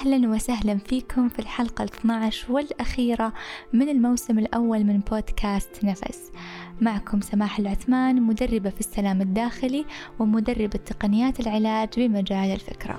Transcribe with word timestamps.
أهلا 0.00 0.28
وسهلا 0.28 0.78
فيكم 0.78 1.28
في 1.28 1.38
الحلقة 1.38 1.84
12 1.84 2.52
والأخيرة 2.52 3.32
من 3.72 3.88
الموسم 3.88 4.38
الأول 4.38 4.84
من 4.84 4.98
بودكاست 4.98 5.84
نفس. 5.84 6.32
معكم 6.80 7.20
سماح 7.20 7.58
العثمان 7.58 8.22
مدربة 8.22 8.70
في 8.70 8.80
السلام 8.80 9.20
الداخلي 9.20 9.84
ومدربة 10.18 10.78
تقنيات 10.78 11.40
العلاج 11.40 11.88
بمجال 11.96 12.50
الفكرة. 12.50 12.98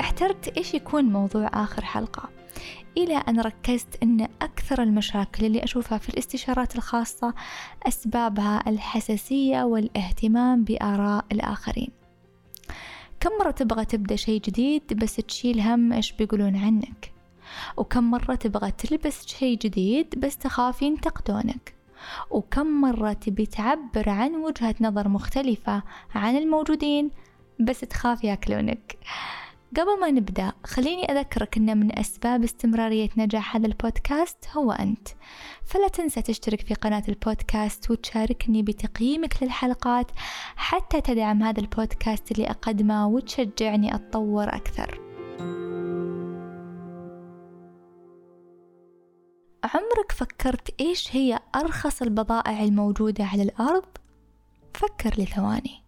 احترت 0.00 0.48
إيش 0.58 0.74
يكون 0.74 1.04
موضوع 1.04 1.50
آخر 1.52 1.84
حلقة. 1.84 2.28
إلى 2.96 3.16
أن 3.16 3.40
ركزت 3.40 4.02
أن 4.02 4.28
أكثر 4.42 4.82
المشاكل 4.82 5.44
اللي 5.44 5.64
أشوفها 5.64 5.98
في 5.98 6.08
الاستشارات 6.08 6.76
الخاصة 6.76 7.34
أسبابها 7.88 8.62
الحساسية 8.66 9.62
والاهتمام 9.62 10.64
بآراء 10.64 11.24
الآخرين. 11.32 11.95
كم 13.26 13.38
مرة 13.38 13.50
تبغى 13.50 13.84
تبدأ 13.84 14.16
شيء 14.16 14.40
جديد 14.40 14.82
بس 14.92 15.16
تشيل 15.16 15.60
هم 15.60 15.92
إيش 15.92 16.12
بيقولون 16.12 16.56
عنك؟ 16.56 17.12
وكم 17.76 18.10
مرة 18.10 18.34
تبغى 18.34 18.70
تلبس 18.70 19.26
شيء 19.26 19.58
جديد 19.58 20.20
بس 20.20 20.36
تخاف 20.36 20.82
ينتقدونك؟ 20.82 21.74
وكم 22.30 22.80
مرة 22.80 23.12
تبي 23.12 23.46
تعبر 23.46 24.08
عن 24.08 24.34
وجهة 24.34 24.74
نظر 24.80 25.08
مختلفة 25.08 25.82
عن 26.14 26.36
الموجودين 26.36 27.10
بس 27.60 27.80
تخاف 27.80 28.24
ياكلونك؟ 28.24 28.98
قبل 29.74 30.00
ما 30.00 30.10
نبدأ 30.10 30.52
خليني 30.64 31.04
أذكرك 31.12 31.56
أن 31.56 31.78
من 31.78 31.98
أسباب 31.98 32.44
استمرارية 32.44 33.08
نجاح 33.16 33.56
هذا 33.56 33.66
البودكاست 33.66 34.36
هو 34.56 34.72
أنت. 34.72 35.08
فلا 35.64 35.88
تنسى 35.88 36.22
تشترك 36.22 36.60
في 36.60 36.74
قناة 36.74 37.02
البودكاست 37.08 37.90
وتشاركني 37.90 38.62
بتقييمك 38.62 39.42
للحلقات 39.42 40.10
حتى 40.56 41.00
تدعم 41.00 41.42
هذا 41.42 41.60
البودكاست 41.60 42.32
اللي 42.32 42.50
أقدمه 42.50 43.08
وتشجعني 43.08 43.94
أتطور 43.94 44.48
أكثر. 44.48 45.00
عمرك 49.64 50.12
فكرت 50.12 50.80
إيش 50.80 51.16
هي 51.16 51.38
أرخص 51.56 52.02
البضائع 52.02 52.62
الموجودة 52.62 53.24
على 53.24 53.42
الأرض؟ 53.42 53.86
فكر 54.74 55.22
لثواني. 55.22 55.86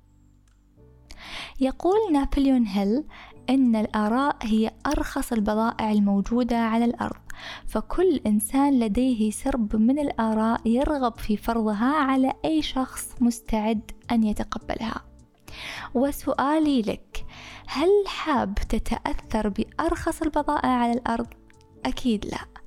يقول 1.61 2.13
نابليون 2.13 2.67
هيل 2.67 3.05
أن 3.51 3.77
الآراء 3.77 4.37
هي 4.43 4.71
أرخص 4.87 5.33
البضائع 5.33 5.93
الموجودة 5.93 6.59
على 6.59 6.85
الأرض 6.85 7.21
فكل 7.67 8.21
إنسان 8.27 8.81
لديه 8.81 9.31
سرب 9.31 9.77
من 9.77 9.99
الآراء 9.99 10.61
يرغب 10.69 11.19
في 11.19 11.37
فرضها 11.37 11.95
على 11.95 12.33
أي 12.45 12.63
شخص 12.63 13.15
مستعد 13.21 13.91
أن 14.11 14.25
يتقبلها 14.25 15.05
وسؤالي 15.95 16.83
لك 16.83 17.25
هل 17.67 17.89
حاب 18.07 18.55
تتأثر 18.55 19.49
بأرخص 19.49 20.23
البضائع 20.23 20.69
على 20.69 20.93
الأرض؟ 20.93 21.27
أكيد 21.87 22.27
لا 22.27 22.58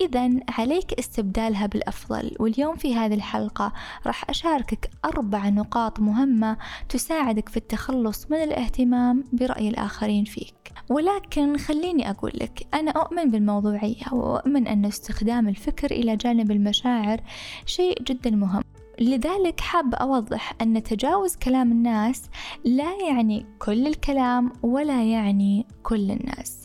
إذا 0.00 0.30
عليك 0.48 0.92
استبدالها 0.92 1.66
بالأفضل 1.66 2.36
واليوم 2.40 2.76
في 2.76 2.94
هذه 2.94 3.14
الحلقة 3.14 3.72
راح 4.06 4.30
أشاركك 4.30 4.90
أربع 5.04 5.48
نقاط 5.48 6.00
مهمة 6.00 6.56
تساعدك 6.88 7.48
في 7.48 7.56
التخلص 7.56 8.30
من 8.30 8.36
الاهتمام 8.36 9.24
برأي 9.32 9.68
الآخرين 9.68 10.24
فيك. 10.24 10.54
ولكن 10.90 11.56
خليني 11.56 12.10
أقول 12.10 12.32
لك 12.34 12.66
أنا 12.74 12.90
أؤمن 12.90 13.30
بالموضوعية 13.30 14.12
وأؤمن 14.12 14.66
أن 14.66 14.84
استخدام 14.84 15.48
الفكر 15.48 15.90
إلى 15.90 16.16
جانب 16.16 16.50
المشاعر 16.50 17.20
شيء 17.66 18.02
جدا 18.02 18.30
مهم. 18.30 18.62
لذلك 19.00 19.60
حاب 19.60 19.94
أوضح 19.94 20.54
أن 20.62 20.82
تجاوز 20.82 21.36
كلام 21.36 21.72
الناس 21.72 22.22
لا 22.64 22.96
يعني 23.08 23.46
كل 23.58 23.86
الكلام 23.86 24.52
ولا 24.62 25.04
يعني 25.04 25.66
كل 25.82 26.10
الناس. 26.10 26.63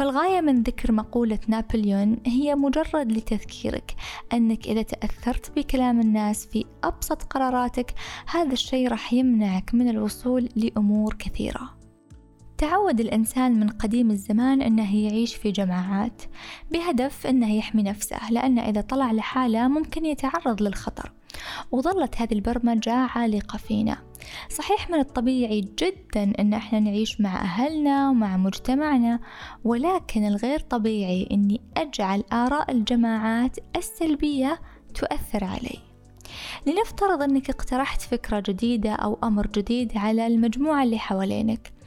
فالغاية 0.00 0.40
من 0.40 0.62
ذكر 0.62 0.92
مقولة 0.92 1.38
نابليون 1.48 2.16
هي 2.26 2.54
مجرد 2.54 3.12
لتذكيرك 3.12 3.94
أنك 4.32 4.66
إذا 4.66 4.82
تأثرت 4.82 5.52
بكلام 5.56 6.00
الناس 6.00 6.46
في 6.46 6.64
أبسط 6.84 7.22
قراراتك 7.22 7.94
هذا 8.26 8.52
الشيء 8.52 8.88
راح 8.88 9.12
يمنعك 9.12 9.74
من 9.74 9.88
الوصول 9.88 10.48
لأمور 10.56 11.14
كثيرة. 11.14 11.79
تعود 12.60 13.00
الإنسان 13.00 13.60
من 13.60 13.68
قديم 13.68 14.10
الزمان 14.10 14.62
أنه 14.62 14.96
يعيش 14.96 15.34
في 15.34 15.50
جماعات 15.50 16.22
بهدف 16.70 17.26
أنه 17.26 17.54
يحمي 17.54 17.82
نفسه 17.82 18.30
لأن 18.30 18.58
إذا 18.58 18.80
طلع 18.80 19.12
لحاله 19.12 19.68
ممكن 19.68 20.04
يتعرض 20.04 20.62
للخطر. 20.62 21.12
وظلت 21.70 22.20
هذه 22.20 22.32
البرمجة 22.32 22.92
عالقة 22.92 23.58
فينا. 23.58 23.96
صحيح 24.48 24.90
من 24.90 24.98
الطبيعي 24.98 25.60
جدا 25.60 26.32
أن 26.38 26.54
إحنا 26.54 26.80
نعيش 26.80 27.20
مع 27.20 27.40
أهلنا 27.40 28.10
ومع 28.10 28.36
مجتمعنا 28.36 29.20
ولكن 29.64 30.26
الغير 30.26 30.58
طبيعي 30.58 31.28
أني 31.32 31.60
أجعل 31.76 32.24
آراء 32.32 32.70
الجماعات 32.70 33.56
السلبية 33.76 34.60
تؤثر 34.94 35.44
علي. 35.44 35.78
لنفترض 36.66 37.22
أنك 37.22 37.50
اقترحت 37.50 38.02
فكرة 38.02 38.42
جديدة 38.48 38.92
أو 38.92 39.18
أمر 39.24 39.46
جديد 39.46 39.92
على 39.96 40.26
المجموعة 40.26 40.82
اللي 40.82 40.98
حوالينك. 40.98 41.79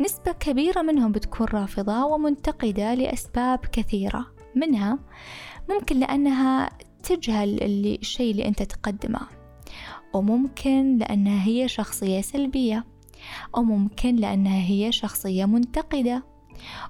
نسبة 0.00 0.32
كبيرة 0.32 0.82
منهم 0.82 1.12
بتكون 1.12 1.46
رافضة 1.46 2.04
ومنتقدة 2.04 2.94
لأسباب 2.94 3.58
كثيرة. 3.58 4.26
منها 4.54 4.98
ممكن 5.70 6.00
لأنها 6.00 6.70
تجهل 7.02 7.62
اللي 7.62 7.94
الشيء 7.94 8.30
اللي 8.30 8.48
أنت 8.48 8.62
تقدمه 8.62 9.20
وممكن 10.12 10.98
لأنها 10.98 11.46
هي 11.46 11.68
شخصية 11.68 12.20
سلبية 12.20 12.84
أو 13.56 13.62
ممكن 13.62 14.16
لأنها 14.16 14.62
هي 14.62 14.92
شخصية 14.92 15.44
منتقدة 15.44 16.24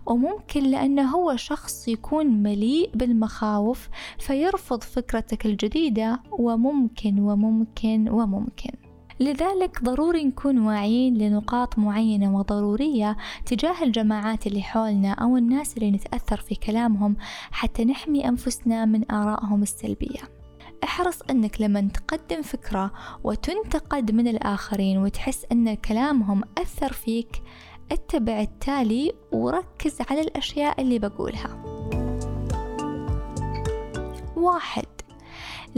وممكن 0.07 0.63
لأنه 0.63 1.11
هو 1.11 1.37
شخص 1.37 1.89
يكون 1.89 2.27
مليء 2.27 2.91
بالمخاوف 2.95 3.89
فيرفض 4.19 4.83
فكرتك 4.83 5.47
الجديدة 5.47 6.23
وممكن 6.31 7.19
وممكن 7.19 8.09
وممكن. 8.09 8.88
لذلك 9.21 9.83
ضروري 9.85 10.25
نكون 10.25 10.59
واعيين 10.59 11.19
لنقاط 11.19 11.79
معينة 11.79 12.37
وضرورية 12.37 13.17
تجاه 13.47 13.83
الجماعات 13.83 14.47
اللي 14.47 14.63
حولنا 14.63 15.13
أو 15.13 15.37
الناس 15.37 15.77
اللي 15.77 15.91
نتأثر 15.91 16.37
في 16.37 16.55
كلامهم 16.55 17.17
حتى 17.51 17.85
نحمي 17.85 18.29
أنفسنا 18.29 18.85
من 18.85 19.11
آرائهم 19.11 19.63
السلبية. 19.63 20.21
احرص 20.85 21.23
أنك 21.31 21.61
لما 21.61 21.81
تقدم 21.81 22.43
فكرة 22.43 22.93
وتنتقد 23.25 24.11
من 24.11 24.29
الآخرين 24.29 24.99
وتحس 24.99 25.47
أن 25.53 25.75
كلامهم 25.75 26.43
أثر 26.59 26.93
فيك 26.93 27.43
اتبع 27.93 28.41
التالي 28.41 29.13
وركز 29.33 29.99
على 30.11 30.21
الأشياء 30.21 30.81
اللي 30.81 30.99
بقولها. 30.99 31.63
واحد 34.37 34.98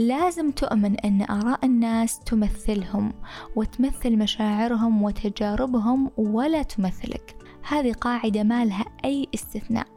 لازم 0.07 0.51
تؤمن 0.51 0.99
أن 0.99 1.21
آراء 1.21 1.65
الناس 1.65 2.19
تمثلهم 2.19 3.13
وتمثل 3.55 4.17
مشاعرهم 4.17 5.03
وتجاربهم 5.03 6.11
ولا 6.17 6.63
تمثلك 6.63 7.35
هذه 7.67 7.91
قاعدة 7.93 8.43
ما 8.43 8.65
لها 8.65 8.85
أي 9.05 9.27
استثناء 9.35 9.87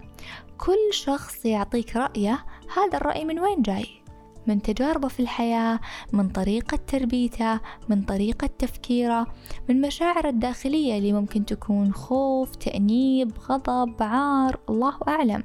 كل 0.58 0.92
شخص 0.92 1.46
يعطيك 1.46 1.96
رأيه 1.96 2.44
هذا 2.76 2.96
الرأي 2.98 3.24
من 3.24 3.40
وين 3.40 3.62
جاي؟ 3.62 4.03
من 4.46 4.62
تجاربه 4.62 5.08
في 5.08 5.20
الحياة 5.20 5.80
من 6.12 6.28
طريقة 6.28 6.78
تربيته 6.86 7.60
من 7.88 8.02
طريقة 8.02 8.48
تفكيره 8.58 9.26
من 9.68 9.80
مشاعره 9.80 10.28
الداخلية 10.28 10.98
اللي 10.98 11.12
ممكن 11.12 11.46
تكون 11.46 11.92
خوف 11.92 12.56
تأنيب 12.56 13.32
غضب 13.50 14.02
عار 14.02 14.60
الله 14.68 14.94
أعلم. 15.08 15.44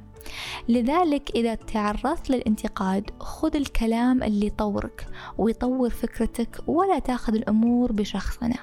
لذلك 0.68 1.30
إذا 1.34 1.54
تعرضت 1.54 2.30
للانتقاد 2.30 3.10
خذ 3.20 3.56
الكلام 3.56 4.22
اللي 4.22 4.46
يطورك 4.46 5.06
ويطور 5.38 5.90
فكرتك 5.90 6.60
ولا 6.66 6.98
تأخذ 6.98 7.34
الأمور 7.34 7.92
بشخصنة. 7.92 8.56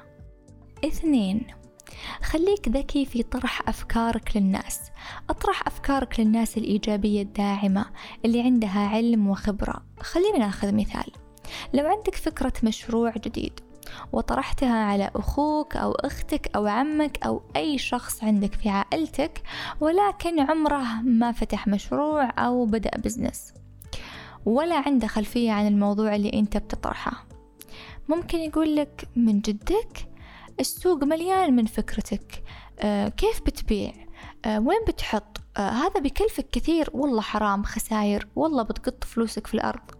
اثنين 0.85 1.47
خليك 2.23 2.69
ذكي 2.69 3.05
في 3.05 3.23
طرح 3.23 3.69
أفكارك 3.69 4.37
للناس. 4.37 4.79
أطرح 5.29 5.67
أفكارك 5.67 6.19
للناس 6.19 6.57
الإيجابية 6.57 7.21
الداعمة 7.21 7.85
اللي 8.25 8.41
عندها 8.41 8.87
علم 8.87 9.27
وخبرة. 9.27 9.83
خلينا 9.99 10.37
ناخذ 10.37 10.73
مثال. 10.73 11.11
لو 11.73 11.85
عندك 11.87 12.15
فكرة 12.15 12.53
مشروع 12.63 13.13
جديد 13.25 13.59
وطرحتها 14.13 14.83
على 14.83 15.11
أخوك 15.15 15.75
أو 15.75 15.91
أختك 15.91 16.55
أو 16.55 16.67
عمك 16.67 17.25
أو 17.25 17.41
أي 17.55 17.77
شخص 17.77 18.23
عندك 18.23 18.53
في 18.53 18.69
عائلتك 18.69 19.41
ولكن 19.79 20.39
عمره 20.39 21.01
ما 21.01 21.31
فتح 21.31 21.67
مشروع 21.67 22.29
أو 22.29 22.65
بدأ 22.65 22.91
بزنس 22.97 23.53
ولا 24.45 24.75
عنده 24.85 25.07
خلفية 25.07 25.51
عن 25.51 25.67
الموضوع 25.67 26.15
اللي 26.15 26.33
أنت 26.33 26.57
بتطرحه. 26.57 27.25
ممكن 28.09 28.37
يقول 28.37 28.75
لك 28.75 29.07
من 29.15 29.39
جدك؟ 29.41 30.07
السوق 30.59 31.03
مليان 31.03 31.55
من 31.55 31.65
فكرتك. 31.65 32.43
آه 32.79 33.09
كيف 33.09 33.41
بتبيع؟ 33.41 33.93
آه 34.45 34.59
وين 34.59 34.79
بتحط؟ 34.87 35.37
آه 35.57 35.69
هذا 35.69 35.99
بكلفك 35.99 36.49
كثير. 36.51 36.89
والله 36.93 37.21
حرام 37.21 37.63
خساير. 37.63 38.27
والله 38.35 38.63
بتقط 38.63 39.03
فلوسك 39.03 39.47
في 39.47 39.53
الأرض. 39.53 39.91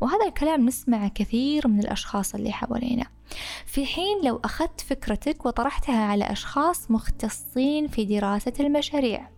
وهذا 0.00 0.26
الكلام 0.26 0.66
نسمع 0.66 1.08
كثير 1.08 1.68
من 1.68 1.80
الأشخاص 1.80 2.34
اللي 2.34 2.52
حوالينا. 2.52 3.06
في 3.66 3.86
حين 3.86 4.24
لو 4.24 4.40
أخذت 4.44 4.80
فكرتك 4.80 5.46
وطرحتها 5.46 6.04
على 6.04 6.24
أشخاص 6.24 6.90
مختصين 6.90 7.88
في 7.88 8.04
دراسة 8.04 8.52
المشاريع. 8.60 9.28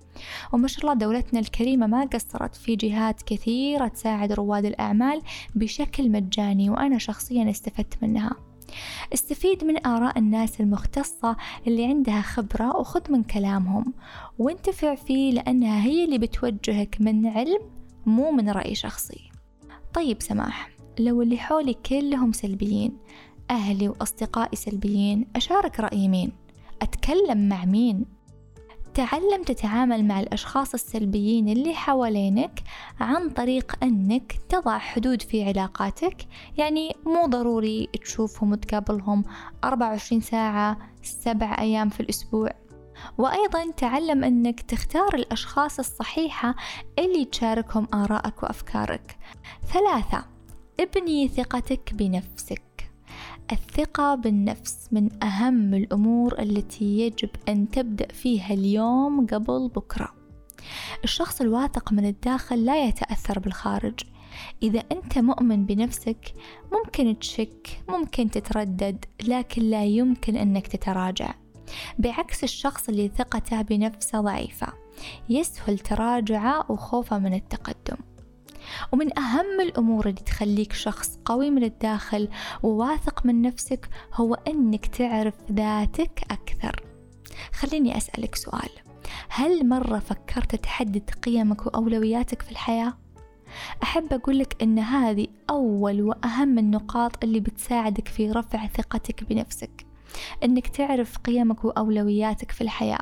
وما 0.52 0.68
شاء 0.68 0.80
الله 0.80 0.94
دولتنا 0.94 1.40
الكريمة 1.40 1.86
ما 1.86 2.04
قصرت 2.04 2.54
في 2.54 2.76
جهات 2.76 3.22
كثيرة 3.22 3.88
تساعد 3.88 4.32
رواد 4.32 4.64
الأعمال 4.64 5.22
بشكل 5.54 6.10
مجاني 6.10 6.70
وأنا 6.70 6.98
شخصيا 6.98 7.50
استفدت 7.50 8.02
منها. 8.02 8.49
استفيد 9.14 9.64
من 9.64 9.86
آراء 9.86 10.18
الناس 10.18 10.60
المختصة 10.60 11.36
اللي 11.66 11.84
عندها 11.84 12.20
خبرة 12.20 12.76
وخذ 12.76 13.12
من 13.12 13.22
كلامهم 13.22 13.94
وانتفع 14.38 14.94
فيه 14.94 15.32
لأنها 15.32 15.84
هي 15.84 16.04
اللي 16.04 16.18
بتوجهك 16.18 16.96
من 17.00 17.26
علم 17.26 17.60
مو 18.06 18.30
من 18.30 18.50
رأي 18.50 18.74
شخصي 18.74 19.30
طيب 19.94 20.22
سماح 20.22 20.70
لو 20.98 21.22
اللي 21.22 21.38
حولي 21.38 21.74
كلهم 21.74 22.32
سلبيين 22.32 22.92
أهلي 23.50 23.88
وأصدقائي 23.88 24.56
سلبيين 24.56 25.26
أشارك 25.36 25.80
رأي 25.80 26.08
مين؟ 26.08 26.32
أتكلم 26.82 27.48
مع 27.48 27.64
مين؟ 27.64 28.04
تعلم 28.94 29.42
تتعامل 29.46 30.04
مع 30.04 30.20
الأشخاص 30.20 30.74
السلبيين 30.74 31.48
اللي 31.48 31.74
حوالينك 31.74 32.62
عن 33.00 33.30
طريق 33.30 33.72
أنك 33.82 34.32
تضع 34.48 34.78
حدود 34.78 35.22
في 35.22 35.44
علاقاتك. 35.44 36.16
يعني 36.58 36.96
مو 37.06 37.26
ضروري 37.26 37.88
تشوفهم 38.02 38.52
وتقابلهم 38.52 39.24
24 39.64 40.20
ساعة 40.20 40.78
سبع 41.02 41.56
أيام 41.58 41.88
في 41.88 42.00
الأسبوع. 42.00 42.50
وأيضا 43.18 43.70
تعلم 43.76 44.24
أنك 44.24 44.60
تختار 44.60 45.14
الأشخاص 45.14 45.78
الصحيحة 45.78 46.54
اللي 46.98 47.24
تشاركهم 47.24 47.88
آرائك 47.94 48.42
وأفكارك. 48.42 49.16
ثلاثة 49.72 50.24
ابني 50.80 51.28
ثقتك 51.28 51.94
بنفسك. 51.94 52.69
الثقة 53.52 54.14
بالنفس 54.14 54.88
من 54.92 55.22
أهم 55.22 55.74
الأمور 55.74 56.38
التي 56.38 56.98
يجب 56.98 57.30
أن 57.48 57.70
تبدأ 57.70 58.08
فيها 58.12 58.54
اليوم 58.54 59.26
قبل 59.26 59.68
بكرة. 59.68 60.14
الشخص 61.04 61.40
الواثق 61.40 61.92
من 61.92 62.06
الداخل 62.06 62.64
لا 62.64 62.84
يتأثر 62.84 63.38
بالخارج. 63.38 64.00
إذا 64.62 64.82
أنت 64.92 65.18
مؤمن 65.18 65.66
بنفسك 65.66 66.34
ممكن 66.72 67.18
تشك 67.18 67.82
ممكن 67.88 68.30
تتردد 68.30 69.04
لكن 69.22 69.62
لا 69.62 69.84
يمكن 69.84 70.36
أنك 70.36 70.66
تتراجع. 70.66 71.34
بعكس 71.98 72.44
الشخص 72.44 72.88
اللي 72.88 73.10
ثقته 73.16 73.62
بنفسه 73.62 74.20
ضعيفة 74.20 74.66
يسهل 75.28 75.78
تراجعه 75.78 76.72
وخوفه 76.72 77.18
من 77.18 77.34
التقدم. 77.34 77.96
ومن 78.92 79.18
أهم 79.18 79.60
الأمور 79.60 80.08
اللي 80.08 80.20
تخليك 80.20 80.72
شخص 80.72 81.18
قوي 81.24 81.50
من 81.50 81.64
الداخل 81.64 82.28
وواثق 82.62 83.26
من 83.26 83.42
نفسك 83.42 83.88
هو 84.14 84.34
أنك 84.34 84.86
تعرف 84.86 85.34
ذاتك 85.52 86.20
أكثر. 86.30 86.82
خليني 87.52 87.96
أسألك 87.96 88.34
سؤال. 88.34 88.70
هل 89.28 89.68
مرة 89.68 89.98
فكرت 89.98 90.54
تحدد 90.54 91.10
قيمك 91.10 91.66
وأولوياتك 91.66 92.42
في 92.42 92.50
الحياة؟ 92.50 92.94
أحب 93.82 94.12
أقولك 94.12 94.62
أن 94.62 94.78
هذه 94.78 95.26
أول 95.50 96.02
وأهم 96.02 96.58
النقاط 96.58 97.24
اللي 97.24 97.40
بتساعدك 97.40 98.08
في 98.08 98.30
رفع 98.30 98.66
ثقتك 98.66 99.24
بنفسك. 99.24 99.86
أنك 100.44 100.68
تعرف 100.68 101.18
قيمك 101.18 101.64
وأولوياتك 101.64 102.52
في 102.52 102.60
الحياة. 102.60 103.00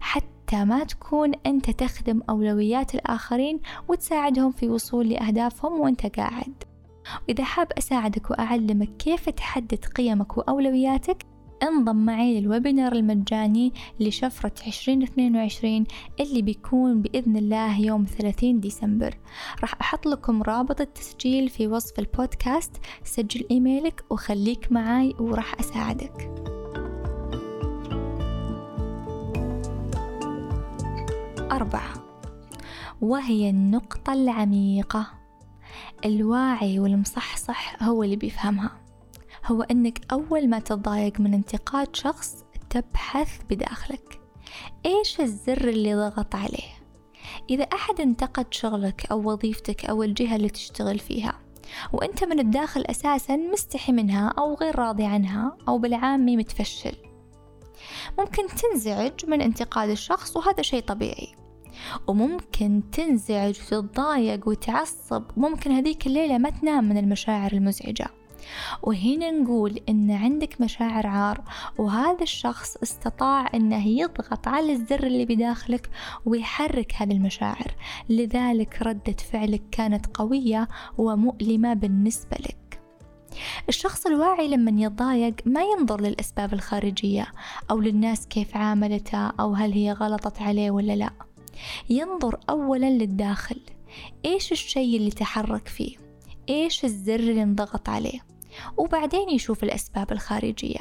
حتى 0.00 0.35
حتى 0.46 0.64
ما 0.64 0.84
تكون 0.84 1.32
أنت 1.46 1.70
تخدم 1.70 2.20
أولويات 2.30 2.94
الآخرين 2.94 3.60
وتساعدهم 3.88 4.50
في 4.50 4.68
وصول 4.68 5.08
لأهدافهم 5.08 5.80
وأنت 5.80 6.06
قاعد. 6.06 6.64
وإذا 7.28 7.44
حاب 7.44 7.72
أساعدك 7.78 8.30
وأعلمك 8.30 8.96
كيف 8.96 9.28
تحدد 9.28 9.84
قيمك 9.84 10.38
وأولوياتك 10.38 11.26
انضم 11.62 11.96
معي 11.96 12.40
للويبينار 12.40 12.92
المجاني 12.92 13.72
لشفرة 14.00 14.52
2022 14.66 15.84
اللي 16.20 16.42
بيكون 16.42 17.02
بإذن 17.02 17.36
الله 17.36 17.80
يوم 17.80 18.04
30 18.04 18.60
ديسمبر. 18.60 19.18
راح 19.60 19.74
أحط 19.80 20.06
لكم 20.06 20.42
رابط 20.42 20.80
التسجيل 20.80 21.48
في 21.48 21.66
وصف 21.66 21.98
البودكاست. 21.98 22.72
سجل 23.04 23.46
إيميلك 23.50 24.04
وخليك 24.10 24.72
معاي 24.72 25.14
وراح 25.20 25.60
أساعدك. 25.60 26.55
أربعة. 31.56 31.92
وهي 33.00 33.50
النقطة 33.50 34.12
العميقة. 34.12 35.06
الواعي 36.04 36.78
والمصحصح 36.78 37.82
هو 37.82 38.02
اللي 38.02 38.16
بيفهمها. 38.16 38.70
هو 39.46 39.62
أنك 39.62 40.12
أول 40.12 40.48
ما 40.48 40.58
تتضايق 40.58 41.20
من 41.20 41.34
انتقاد 41.34 41.96
شخص 41.96 42.44
تبحث 42.70 43.40
بداخلك. 43.50 44.20
إيش 44.86 45.20
الزر 45.20 45.68
اللي 45.68 45.94
ضغط 45.94 46.34
عليه؟ 46.34 46.76
إذا 47.50 47.64
أحد 47.64 48.00
انتقد 48.00 48.46
شغلك 48.50 49.06
أو 49.10 49.32
وظيفتك 49.32 49.84
أو 49.84 50.02
الجهة 50.02 50.36
اللي 50.36 50.48
تشتغل 50.48 50.98
فيها 50.98 51.34
وأنت 51.92 52.24
من 52.24 52.38
الداخل 52.38 52.84
أساسا 52.86 53.36
مستحي 53.36 53.92
منها 53.92 54.28
أو 54.38 54.54
غير 54.54 54.78
راضي 54.78 55.04
عنها 55.04 55.56
أو 55.68 55.78
بالعامي 55.78 56.36
متفشل. 56.36 56.96
ممكن 58.18 58.46
تنزعج 58.46 59.26
من 59.26 59.40
انتقاد 59.42 59.90
الشخص 59.90 60.36
وهذا 60.36 60.62
شيء 60.62 60.82
طبيعي. 60.82 61.45
وممكن 62.06 62.82
تنزعج 62.92 63.58
وتتضايق 63.72 64.48
وتعصب. 64.48 65.22
ممكن 65.36 65.70
هذيك 65.72 66.06
الليلة 66.06 66.38
ما 66.38 66.50
تنام 66.50 66.88
من 66.88 66.98
المشاعر 66.98 67.52
المزعجة. 67.52 68.06
وهنا 68.82 69.30
نقول 69.30 69.80
إن 69.88 70.10
عندك 70.10 70.60
مشاعر 70.60 71.06
عار 71.06 71.42
وهذا 71.78 72.22
الشخص 72.22 72.76
استطاع 72.76 73.50
إنه 73.54 73.88
يضغط 73.88 74.48
على 74.48 74.72
الزر 74.72 75.06
اللي 75.06 75.24
بداخلك 75.24 75.90
ويحرك 76.26 76.92
هذه 76.96 77.12
المشاعر. 77.12 77.74
لذلك 78.08 78.82
ردة 78.82 79.16
فعلك 79.32 79.62
كانت 79.70 80.06
قوية 80.06 80.68
ومؤلمة 80.98 81.74
بالنسبة 81.74 82.36
لك. 82.40 82.80
الشخص 83.68 84.06
الواعي 84.06 84.48
لما 84.48 84.82
يتضايق 84.82 85.34
ما 85.46 85.62
ينظر 85.62 86.00
للأسباب 86.00 86.52
الخارجية 86.52 87.26
أو 87.70 87.80
للناس 87.80 88.26
كيف 88.26 88.56
عاملته 88.56 89.26
أو 89.26 89.54
هل 89.54 89.72
هي 89.72 89.92
غلطت 89.92 90.42
عليه 90.42 90.70
ولا 90.70 90.96
لا. 90.96 91.10
ينظر 91.90 92.40
أولا 92.50 92.90
للداخل. 92.90 93.60
إيش 94.24 94.52
الشيء 94.52 94.96
اللي 94.96 95.10
تحرك 95.10 95.68
فيه؟ 95.68 95.96
إيش 96.48 96.84
الزر 96.84 97.20
اللي 97.20 97.42
انضغط 97.42 97.88
عليه؟ 97.88 98.20
وبعدين 98.76 99.30
يشوف 99.30 99.64
الأسباب 99.64 100.12
الخارجية. 100.12 100.80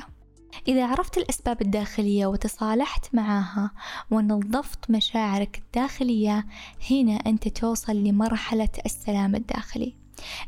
إذا 0.68 0.86
عرفت 0.86 1.18
الأسباب 1.18 1.62
الداخلية 1.62 2.26
وتصالحت 2.26 3.16
معاها 3.16 3.72
ونظفت 4.12 4.92
مشاعرك 4.92 5.62
الداخلية 5.66 6.46
هنا 6.92 7.14
أنت 7.14 7.48
توصل 7.48 7.96
لمرحلة 7.96 8.70
السلام 8.86 9.36
الداخلي 9.36 9.96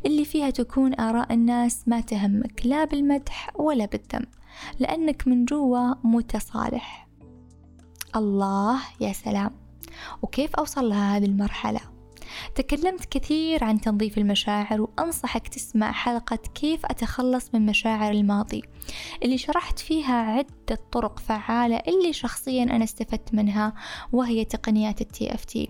اللي 0.06 0.26
فيها 0.26 0.50
تكون 0.50 1.00
آراء 1.00 1.34
الناس 1.34 1.88
ما 1.88 2.02
تهمك 2.02 2.62
لا 2.66 2.86
بالمدح 2.86 3.52
ولا 3.56 3.86
بالذم 3.86 4.26
لأنك 4.80 5.28
من 5.28 5.46
جوا 5.46 5.94
متصالح. 6.04 7.08
الله 8.16 8.80
يا 9.02 9.14
سلام. 9.14 9.67
وكيف 10.22 10.56
أوصل 10.56 10.90
لها 10.90 11.18
هذه 11.18 11.26
المرحلة؟ 11.26 11.80
تكلمت 12.56 13.06
كثير 13.06 13.64
عن 13.64 13.82
تنظيف 13.82 14.18
المشاعر 14.18 14.82
وأنصحك 14.82 15.48
تسمع 15.48 15.92
حلقة 15.92 16.40
كيف 16.56 16.86
أتخلص 16.86 17.50
من 17.54 17.66
مشاعر 17.66 18.12
الماضي. 18.12 18.64
اللي 19.24 19.38
شرحت 19.38 19.80
فيها 19.80 20.14
عدة 20.14 20.80
طرق 20.92 21.20
فعالة 21.20 21.82
اللي 21.88 22.14
شخصيا 22.14 22.64
أنا 22.64 22.84
استفدت 22.84 23.34
منها 23.34 23.74
وهي 24.12 24.46
تقنيات 24.46 25.02
التي 25.02 25.34
اف 25.34 25.46
تي 25.46 25.70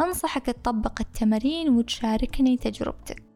أنصحك 0.00 0.46
تطبق 0.46 1.00
التمارين 1.00 1.68
وتشاركني 1.68 2.56
تجربتك. 2.56 3.29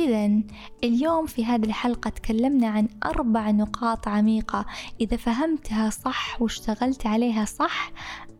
إذا 0.00 0.42
اليوم 0.84 1.26
في 1.26 1.44
هذه 1.44 1.64
الحلقة 1.64 2.10
تكلمنا 2.10 2.68
عن 2.68 2.88
أربع 3.04 3.50
نقاط 3.50 4.08
عميقة. 4.08 4.66
إذا 5.00 5.16
فهمتها 5.16 5.90
صح 5.90 6.42
واشتغلت 6.42 7.06
عليها 7.06 7.44
صح 7.44 7.92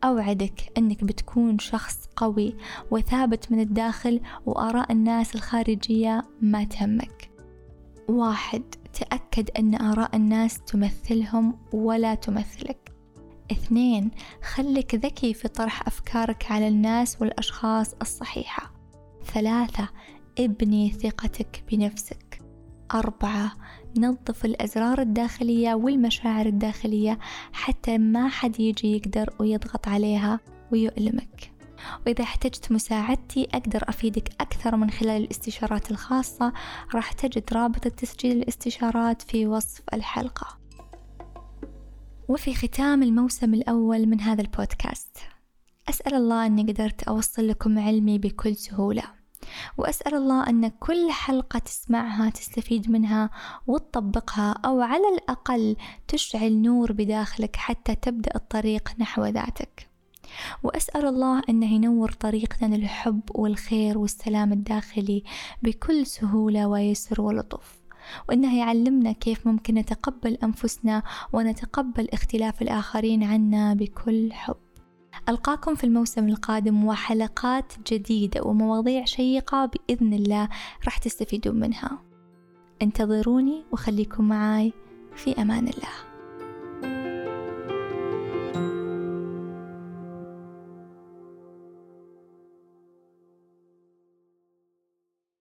أوعدك 0.05 0.73
أنك 0.79 1.05
بتكون 1.05 1.59
شخص 1.59 2.09
قوي 2.17 2.57
وثابت 2.91 3.53
من 3.53 3.61
الداخل 3.61 4.21
وآراء 4.47 4.93
الناس 4.93 5.35
الخارجية 5.35 6.25
ما 6.41 6.65
تهمك. 6.65 7.31
واحد 8.09 8.63
تأكد 8.93 9.51
أن 9.59 9.75
آراء 9.75 10.17
الناس 10.17 10.61
تمثلهم 10.61 11.59
ولا 11.73 12.15
تمثلك. 12.15 12.93
اثنين 13.53 14.11
خلك 14.55 14.95
ذكي 14.95 15.35
في 15.35 15.49
طرح 15.49 15.87
أفكارك 15.87 16.47
على 16.51 16.69
الناس 16.69 17.17
والأشخاص 17.21 17.95
الصحيحة. 18.03 18.73
ثلاثة 19.35 19.89
ابني 20.45 20.91
ثقتك 20.91 21.65
بنفسك. 21.71 22.43
أربعة 22.95 23.53
نظف 23.99 24.45
الأزرار 24.45 25.01
الداخلية 25.01 25.75
والمشاعر 25.75 26.47
الداخلية 26.47 27.19
حتى 27.53 27.99
ما 27.99 28.29
حد 28.29 28.61
يجي 28.61 28.97
يقدر 28.97 29.35
ويضغط 29.39 29.89
عليها 29.89 30.41
ويؤلمك. 30.73 31.53
وإذا 32.07 32.25
احتجت 32.25 32.73
مساعدتي 32.73 33.49
أقدر 33.55 33.85
أفيدك 33.89 34.31
أكثر 34.41 34.77
من 34.77 34.91
خلال 34.91 35.23
الاستشارات 35.23 35.91
الخاصة. 35.91 36.53
راح 36.95 37.13
تجد 37.13 37.45
رابط 37.53 37.89
تسجيل 37.89 38.37
الاستشارات 38.37 39.23
في 39.23 39.47
وصف 39.47 39.83
الحلقة. 39.95 40.59
وفي 42.29 42.55
ختام 42.55 43.03
الموسم 43.03 43.55
الأول 43.55 44.07
من 44.07 44.21
هذا 44.21 44.43
البودكاست 44.43 45.17
أسأل 45.89 46.15
الله 46.15 46.47
أني 46.47 46.63
قدرت 46.63 47.03
أوصل 47.03 47.49
لكم 47.49 47.79
علمي 47.79 48.19
بكل 48.19 48.57
سهولة. 48.57 49.20
وأسأل 49.79 50.15
الله 50.15 50.49
أن 50.49 50.69
كل 50.69 51.11
حلقة 51.11 51.59
تسمعها 51.59 52.31
تستفيد 52.31 52.91
منها 52.91 53.31
وتطبقها 53.67 54.53
أو 54.65 54.81
على 54.81 55.09
الأقل 55.15 55.77
تشعل 56.09 56.63
نور 56.63 56.93
بداخلك 56.93 57.57
حتى 57.57 57.95
تبدأ 57.95 58.31
الطريق 58.35 58.93
نحو 58.99 59.25
ذاتك. 59.25 59.91
وأسأل 60.63 61.07
الله 61.07 61.43
أنه 61.49 61.75
ينور 61.75 62.13
طريقنا 62.13 62.77
للحب 62.77 63.21
والخير 63.35 63.99
والسلام 63.99 64.53
الداخلي 64.53 65.25
بكل 65.63 66.07
سهولة 66.07 66.69
ويسر 66.69 67.21
ولطف 67.21 67.81
وأنه 68.29 68.59
يعلمنا 68.59 69.13
كيف 69.13 69.47
ممكن 69.47 69.75
نتقبل 69.75 70.39
أنفسنا 70.43 71.03
ونتقبل 71.33 72.09
اختلاف 72.13 72.63
الآخرين 72.63 73.25
عنا 73.25 73.75
بكل 73.75 74.33
حب. 74.33 74.57
ألقاكم 75.29 75.75
في 75.75 75.85
الموسم 75.85 76.29
القادم 76.29 76.85
وحلقات 76.85 77.73
جديدة 77.93 78.43
ومواضيع 78.43 79.05
شيقة 79.05 79.67
بإذن 79.67 80.13
الله 80.13 80.49
راح 80.85 80.99
تستفيدون 80.99 81.61
منها. 81.61 81.99
انتظروني 82.83 83.65
وخليكم 83.73 84.29
معاي 84.29 84.73
في 85.15 85.43
أمان 85.43 85.69
الله. 85.69 86.10